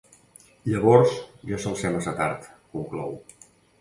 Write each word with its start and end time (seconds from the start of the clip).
Llavors 0.69 1.13
ja 1.51 1.59
sol 1.65 1.77
ser 1.83 1.91
massa 1.97 2.17
tard, 2.23 2.49
conclou. 2.79 3.15